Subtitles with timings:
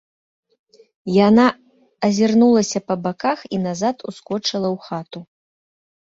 [1.27, 1.45] Яна
[2.07, 5.19] азірнулася па баках і назад ускочыла ў хату.